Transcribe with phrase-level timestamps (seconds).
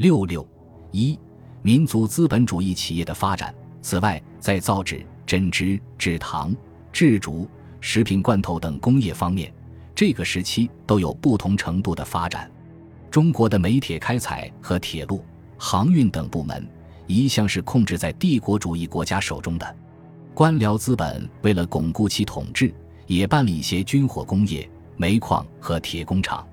[0.00, 0.48] 六六
[0.92, 1.18] 一，
[1.60, 3.54] 民族资本主义企业的发展。
[3.82, 6.56] 此外，在造纸、针织、制糖、
[6.90, 7.46] 制竹、
[7.82, 9.52] 食品罐头等工业方面，
[9.94, 12.50] 这个时期都有不同程度的发展。
[13.10, 15.22] 中国的煤铁开采和铁路、
[15.58, 16.66] 航运等部门
[17.06, 19.76] 一向是控制在帝国主义国家手中的。
[20.32, 22.72] 官僚资本为了巩固其统治，
[23.06, 26.48] 也办了一些军火工业、煤矿和铁工厂。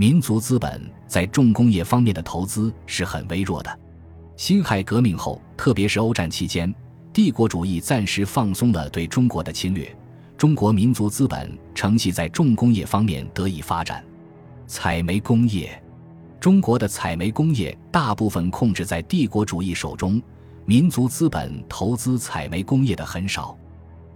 [0.00, 3.78] 民族资本在重工业方面的投资是很微弱的。
[4.36, 6.72] 辛亥革命后，特别是欧战期间，
[7.12, 9.92] 帝国主义暂时放松了对中国的侵略，
[10.36, 14.04] 中国民族资本成绩在重工业方面得以发展。
[14.68, 15.82] 采煤工业，
[16.38, 20.22] 中国的采煤工业大部分控制在帝国主义手中，
[20.64, 23.58] 民族资本投资采煤工业的很少。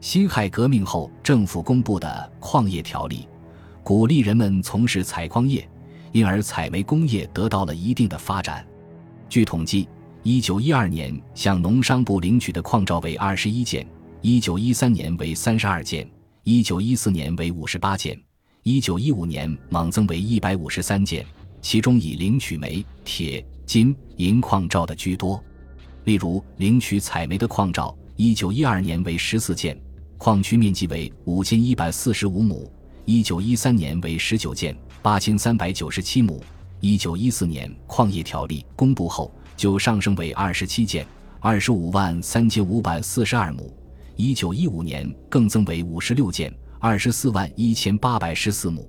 [0.00, 3.26] 辛亥革命后，政府公布的矿业条例，
[3.82, 5.68] 鼓励人们从事采矿业。
[6.12, 8.66] 因而，采煤工业得到了一定的发展。
[9.30, 9.88] 据统计，
[10.22, 13.86] 一九一二年向农商部领取的矿照为二十一件，
[14.20, 16.06] 一九一三年为三十二件，
[16.44, 18.20] 一九一四年为五十八件，
[18.62, 21.24] 一九一五年猛增为一百五十三件。
[21.62, 25.42] 其中以领取煤、铁、金、银矿照的居多。
[26.04, 29.80] 例如，领取采煤的矿照，一九一二年为十四件，
[30.18, 32.68] 矿区面积为五千一百四十五亩；
[33.04, 34.76] 一九一三年为十九件。
[35.02, 36.40] 八千三百九十七亩，
[36.78, 41.04] 一九一四年矿业条例公布后就上升为二十七件，
[41.40, 43.76] 二十五万三千五百四十二亩。
[44.14, 48.88] 一九一五年更增为五十六件，二十四万一千八百十四亩。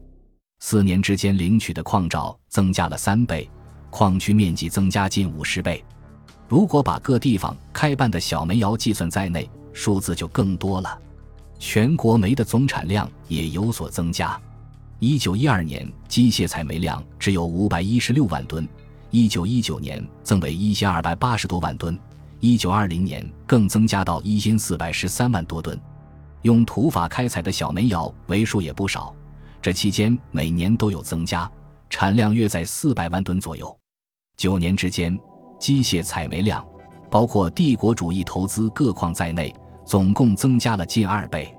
[0.59, 3.50] 四年之间领取的矿照增加了三倍，
[3.89, 5.83] 矿区面积增加近五十倍。
[6.48, 10.95] 如果把各地方开办的小煤窑计算在内，数字就更多了。
[11.59, 14.40] 全国煤的总产量也有所增加。
[15.00, 18.68] 一九一二年，机械采煤量只有五百一十六万吨，
[19.10, 21.98] 一九一九年增为一千二百八十多万吨，
[22.40, 25.80] 一九二零年更增加到一千四百十三万多吨。
[26.44, 29.14] 用土法开采的小煤窑为数也不少，
[29.61, 31.50] 这期间每年都有增加，
[31.89, 33.77] 产量约在四百万吨左右。
[34.36, 35.17] 九年之间，
[35.60, 36.66] 机械采煤量，
[37.10, 39.54] 包括帝国主义投资各矿在内，
[39.86, 41.54] 总共增加了近二倍。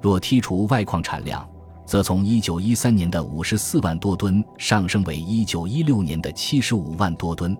[0.00, 1.46] 若剔除外矿产量，
[1.84, 7.56] 则从一九一三年的五十四万多吨上升为一九一六年的七十五万多吨，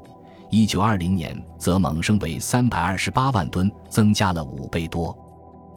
[0.50, 5.16] 一九二零年则猛升为三百二十八万吨，增加了五倍多。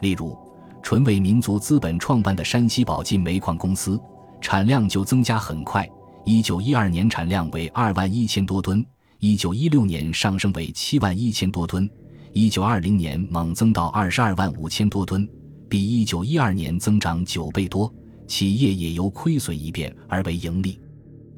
[0.02, 0.38] 例如，
[0.82, 4.00] 纯为民族资本创办的山西宝晋煤矿公司，
[4.40, 5.90] 产量就增加很快。
[6.26, 8.86] 一九一二年产量为二万一千多吨，
[9.20, 11.90] 一九一六年上升为七万一千多吨，
[12.34, 15.28] 一九二零年猛增到二十二万五千多吨，
[15.70, 17.94] 比一九一二年增长九倍多。
[18.26, 20.80] 企业也由亏损一变而为盈利。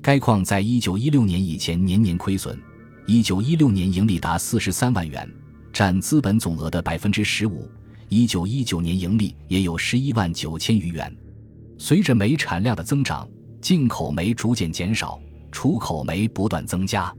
[0.02, 2.58] 该矿在一九一六年以前年年亏损，
[3.08, 5.30] 一九一六年盈利达四十三万元，
[5.74, 7.70] 占资本总额的百分之十五。
[8.08, 11.14] 一九一九年盈利也有十一万九千余元。
[11.78, 13.28] 随着煤产量的增长，
[13.60, 15.20] 进口煤逐渐减少，
[15.52, 17.14] 出口煤不断增加。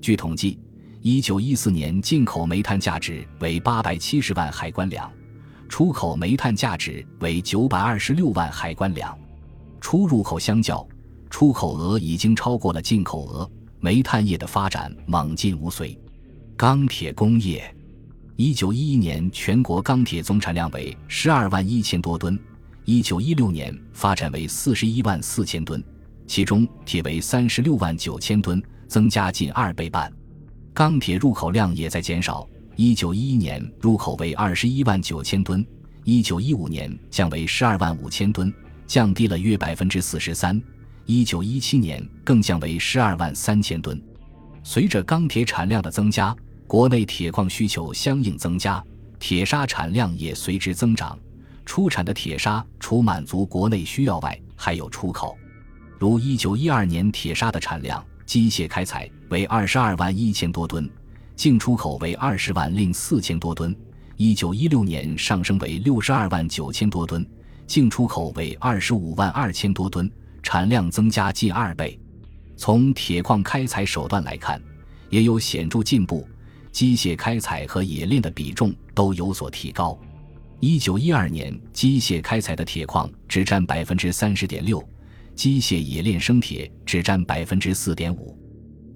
[0.00, 0.58] 据统计，
[1.04, 5.10] 一九一四年进口煤炭价值为八百七十万海关两。
[5.68, 9.18] 出口煤炭价值为九百二十六万海关两，
[9.80, 10.86] 出入口相较，
[11.28, 13.50] 出口额已经超过了进口额。
[13.80, 15.98] 煤炭业的发展猛进无随。
[16.56, 17.74] 钢铁工业，
[18.36, 22.38] 一九一一年全国钢铁总产量为十二万一千多吨，
[22.84, 25.82] 一九一六年发展为四十一万四千吨，
[26.28, 30.12] 其中铁为三十六万九千吨，增加近二倍半。
[30.74, 32.48] 钢铁入口量也在减少。
[32.76, 35.64] 一九一一年入口为二十一万九千吨，
[36.04, 38.52] 一九一五年降为十二万五千吨，
[38.86, 40.60] 降低了约百分之四十三。
[41.04, 44.00] 一九一七年更降为十二万三千吨。
[44.62, 46.34] 随着钢铁产量的增加，
[46.66, 48.82] 国内铁矿需求相应增加，
[49.18, 51.18] 铁砂产量也随之增长。
[51.66, 55.36] 出产的铁砂除满足国内需要外，还有出口。
[55.98, 60.88] 如一九一二年铁砂的产量，机械开采为二十二万一千多吨。
[61.36, 63.76] 净出口为二十万零四千多吨，
[64.16, 67.26] 一九一六年上升为六十二万九千多吨，
[67.66, 70.10] 净出口为二十五万二千多吨，
[70.42, 72.00] 产量增加近二倍。
[72.56, 74.58] 从铁矿开采手段来看，
[75.10, 76.26] 也有显著进步，
[76.70, 79.98] 机械开采和冶炼的比重都有所提高。
[80.58, 84.82] 一九一二年，机械开采的铁矿只占百分之三十点六，
[85.34, 88.38] 机械冶炼生铁只占百分之四点五。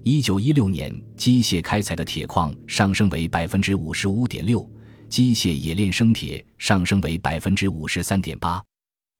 [0.03, 4.69] 一九一六年，机械开采的铁矿上升为百分之五十五点六，
[5.09, 8.63] 机械冶炼生铁上升为百分之五十三点八。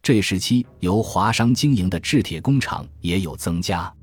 [0.01, 3.93] 这时期由华商经营的制铁工厂也有增加。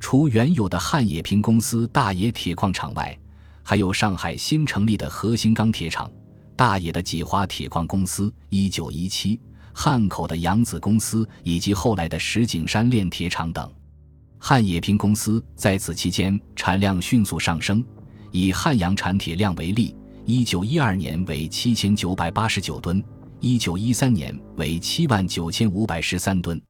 [0.00, 3.16] 除原有的汉冶萍公司大冶铁矿厂外，
[3.62, 6.10] 还有上海新成立的核心钢铁厂、
[6.56, 9.40] 大冶的济华铁矿公司（一九一七）、
[9.76, 13.70] 汉口的扬子公司以及后来的石景山炼铁厂等。
[14.38, 17.84] 汉冶萍公司在此期间产量迅速上升，
[18.30, 19.94] 以汉阳产铁量为例，
[20.24, 23.02] 一九一二年为七千九百八十九吨，
[23.40, 26.60] 一九一三年为七万九千五百十三吨。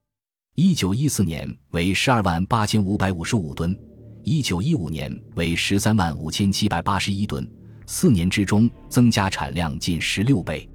[0.55, 3.77] 一九一四年为十二万八千五百五十五吨，
[4.23, 7.47] 一九一五年为十三万五千七百八十一吨，
[7.87, 10.69] 四年之中增加产量近十六倍。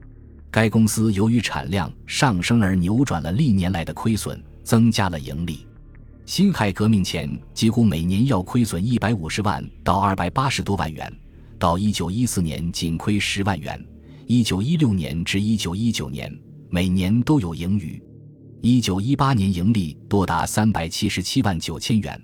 [0.51, 5.65] 该公司由于产量上升而扭转了历年来的亏损，增加了盈利。
[6.25, 11.11] 辛亥革命前几乎每年要亏损一百五十万到二百八十多万元，
[11.57, 13.83] 到一九一四年仅亏十万元，
[14.25, 16.35] 一九一六年至一九一九年
[16.69, 18.01] 每年都有盈余。
[18.61, 22.19] 一九一八年盈利多达三百七十七万九千元，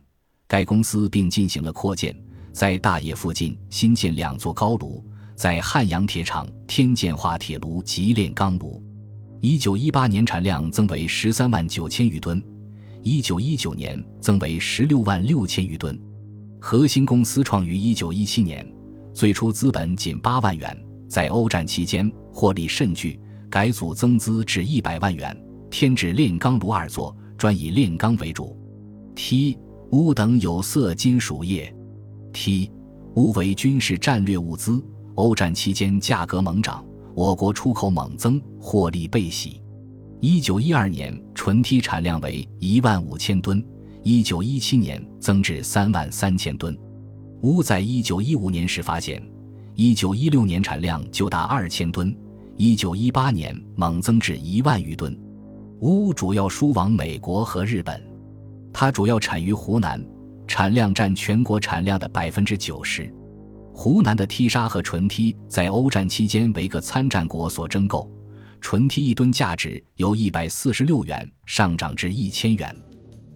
[0.48, 2.16] 该公司并进行了扩建，
[2.52, 5.04] 在大冶附近新建两座高炉，
[5.36, 8.82] 在汉阳铁厂添建化铁炉及炼钢炉。
[9.42, 12.42] 一九一八年产量增为十三万九千余吨，
[13.04, 16.00] 一九一九年增为十六万六千余吨。
[16.60, 18.66] 核心公司创于一九一七年，
[19.14, 20.76] 最初资本仅八万元，
[21.08, 23.20] 在欧战期间获利甚巨，
[23.52, 25.36] 改组增资至一百万元。
[25.70, 28.58] 添置炼钢炉二座，专以炼钢为主。
[29.14, 29.58] T、
[29.92, 31.76] 钨等有色金属业。
[32.32, 32.72] T、
[33.14, 34.82] 钨为军事战略物资，
[35.16, 36.84] 欧战期间价格猛涨，
[37.14, 39.62] 我国出口猛增，获利倍喜。
[40.20, 43.64] 一九一二年纯梯产量为一万五千吨，
[44.04, 46.78] 一九一七年增至三万三千吨。
[47.42, 49.22] 钨在一九一五年时发现，
[49.76, 52.14] 一九一六年产量就达二千吨，
[52.58, 55.18] 一九一八年猛增至一万余吨。
[55.80, 58.02] 钨主要输往美国和日本，
[58.74, 60.04] 它主要产于湖南，
[60.48, 63.14] 产量占全国产量的百分之九十。
[63.78, 68.10] 湖南的梯砂和纯梯在欧战期间为各参战国所争购，
[68.62, 72.74] 纯梯一吨价值由一百四十六元上涨至一千元。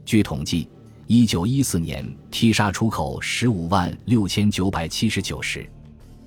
[0.06, 0.70] 据统计，
[1.08, 5.70] 一九一四年梯砂出口十五万六千九百七十九石，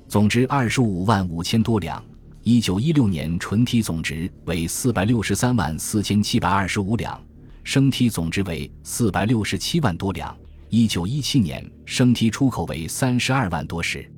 [0.06, 2.04] 总值二十五万五千多两。
[2.42, 7.18] 一九一六年纯梯总值为四百六十三万四千七百二十五两，
[7.64, 10.36] 生梯总值为四百六十七万多两。
[10.74, 14.10] 一九一七年生梯出口为三十二万多石。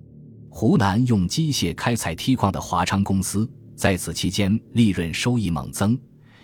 [0.49, 5.99] 湖南用机械开采梯矿的华昌公司在此期间利润收益猛增，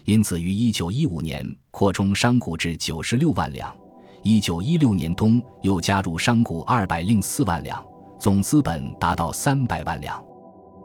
[0.04, 3.72] 因此于一九一五年扩充商贾至九十六万两。
[4.24, 7.80] 一九一六年冬又加入商贾二百零四万两，
[8.18, 10.20] 总资本达到三百万两。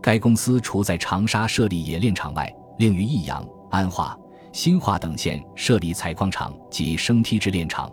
[0.04, 4.16] 该公司除在长沙设立冶炼厂外，另于益阳、安化、
[4.54, 7.92] 新化等县设立采矿厂及生梯制炼厂，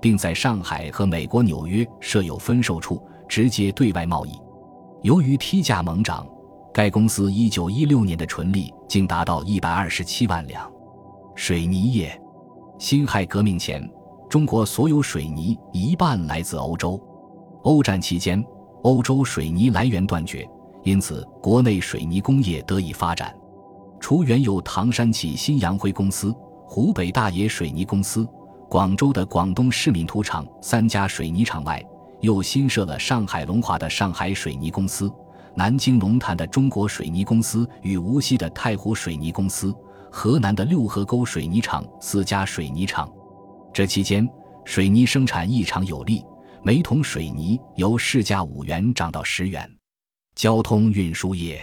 [0.00, 4.32] 并在上海和美国纽约设有分售处，直接对外贸易。
[5.02, 6.26] 由于梯价猛涨，
[6.72, 10.70] 该公司1916年的纯利竟达到127万两。
[11.34, 12.20] 水泥业，
[12.78, 13.88] 辛亥革命前，
[14.28, 17.00] 中国所有水泥一半来自欧洲。
[17.62, 18.44] 欧战期间，
[18.82, 20.48] 欧洲水泥来源断绝。
[20.82, 23.34] 因此，国内水泥工业得以发展。
[24.00, 26.34] 除原有唐山起新阳辉公司、
[26.66, 28.26] 湖北大冶水泥公司、
[28.70, 31.84] 广州的广东市民土厂三家水泥厂外，
[32.20, 35.12] 又新设了上海龙华的上海水泥公司、
[35.56, 39.74] 南京龙潭的中国水泥公司与无锡的太湖水泥公司、
[40.08, 43.10] 河南的六合沟水泥厂四家水泥厂。
[43.74, 44.24] 这期间，
[44.64, 46.24] 水泥生产异常有利，
[46.62, 49.68] 每桶水泥由市价五元涨到十元。
[50.36, 51.60] 交通运输业，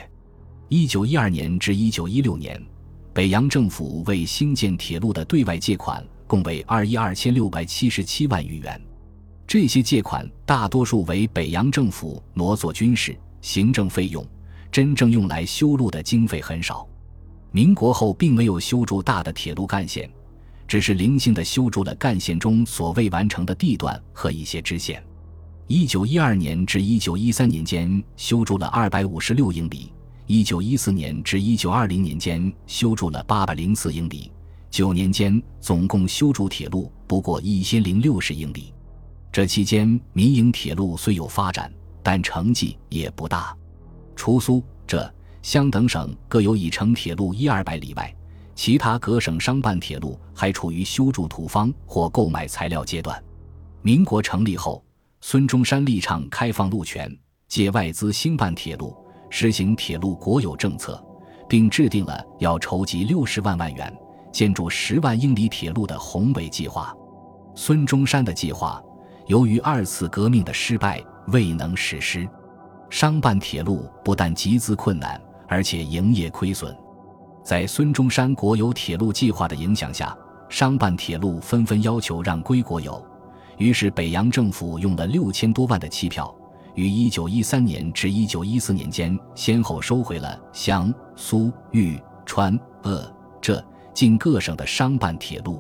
[0.68, 2.62] 一九一二年至一九一六年，
[3.14, 8.80] 北洋政府为兴建铁路的对外借款共为二亿二千六百七十七万余元。
[9.48, 14.24] 这些借款大多数为北洋政府挪作军事行政费用，
[14.70, 16.86] 真正用来修路的经费很少。
[17.52, 20.08] 民国后并没有修筑大的铁路干线，
[20.68, 25.02] 只是零星的修筑了干线中所未完成的地段和一些支线。
[25.68, 29.94] 一九一二年至一九一三年间修筑了二百五十六英里，
[30.26, 34.30] 一九一四年至一九二零年间修筑了八百零四英里，
[34.78, 38.72] 九年间总共修筑铁路不过一千零六十英里。
[39.32, 43.58] 这期间，民营铁路虽有发展，但成绩也不大。
[44.16, 48.16] 除苏、浙、湘等省各有已成铁路一二百里外，
[48.54, 53.20] 其他各省商办铁路还处于修筑土方或购买材料阶段。
[53.82, 54.86] 民国成立后。
[55.22, 57.12] 孙中山立倡开放路权，
[57.48, 58.96] 借外资兴办铁路，
[59.32, 61.04] 实行铁路国有政策，
[61.50, 63.92] 并制定了要筹集六十万万元
[64.32, 66.96] 建筑十万英里铁路的宏伟计划。
[67.56, 68.82] 孙中山的计划
[69.26, 72.28] 由于二次革命的失败，未能实施。
[72.90, 76.76] 商办铁路不但集资困难，而且营业亏损。
[77.44, 80.16] 在孙中山国有铁路计划的影响下，
[80.50, 83.06] 商办铁路纷纷要求让归国有。
[83.58, 86.34] 于是北洋政府用了六千多万的期票，
[86.76, 93.02] 于一九一三年至一九一四年间，先后收回了湘、苏、豫、川、鄂、
[93.42, 93.66] 浙
[93.98, 95.60] 近各省的商办铁路、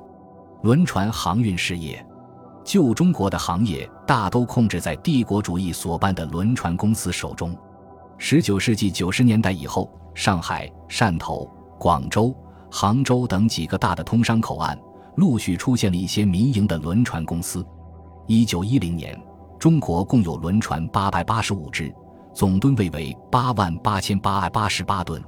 [0.61, 2.05] 轮船航运事业。
[2.63, 7.57] 旧中国的行业大都控制在帝国主义所办的轮船公司手中。
[8.19, 12.31] 十九世纪九十年代以后，上海、汕头、广州、
[12.69, 14.77] 杭州等几个大的通商口岸
[15.15, 17.65] 陆续出现了一些民营的轮船公司。
[18.27, 19.19] 一九一零年，
[19.57, 21.91] 中国共有轮船八百八十五只，
[22.35, 25.19] 总吨位为八万八千八百八十八吨；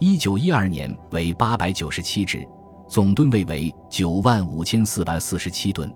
[0.00, 2.46] 一九一二年为八百九十七只，
[2.88, 5.92] 总吨位为九万五千四百四十七吨。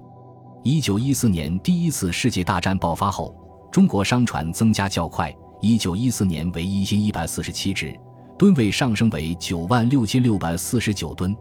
[0.65, 3.33] 一九一四年第一次世界大战爆发后，
[3.71, 5.33] 中国商船增加较快。
[5.61, 7.97] 一九一四年为一千一百四十七只，
[8.37, 11.33] 吨位上升为九万六千六百四十九吨。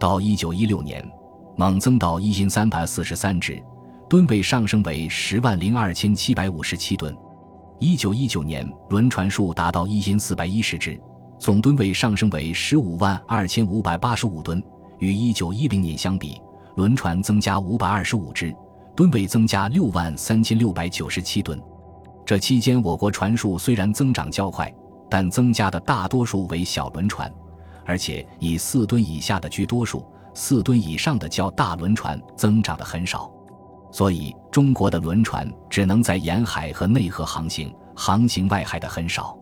[0.00, 1.08] 到一九一六年，
[1.56, 3.62] 猛增到一千三百四十三只，
[4.08, 7.16] 吨位上升为十万零二千七百五十七吨。
[7.78, 11.00] 一九一九年，轮船数达到一千四百一十只，
[11.42, 14.62] 总吨位上升为十五万二千五百八十五吨。
[15.00, 16.40] 与一九一零年相比，
[16.76, 18.54] 轮船增加五百二十五只，
[18.94, 21.60] 吨位增加六万三千六百九十七吨。
[22.24, 24.72] 这期间，我国船数虽然增长较快，
[25.10, 27.28] 但增加的大多数为小轮船，
[27.84, 33.28] 而且以四吨以下的居多数，四吨以上的较大轮船增长的很少。
[33.90, 39.36] 所以，中国的轮船只能在沿海和内河航行，航行外海的很少。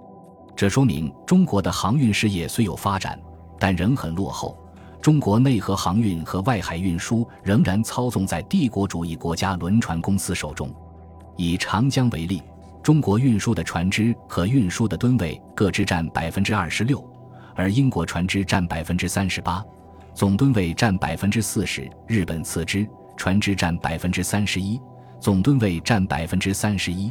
[0.60, 3.18] 这说明中国的航运事业虽有发展，
[3.58, 4.58] 但仍很落后。
[5.00, 10.70] 中国内河航运和外海运输仍然操纵在帝国主义国家轮船公司手中。
[11.34, 12.42] 以长江为例，
[12.82, 17.02] 中国运输的船只和运输的吨位各只占百分之二十六，
[17.54, 19.64] 而英国船只占百分之三十八，
[20.12, 22.86] 总吨位占百分之四十；日本次之，
[23.16, 24.78] 船只占百分之三十一，
[25.20, 27.10] 总吨位占百分之三十一。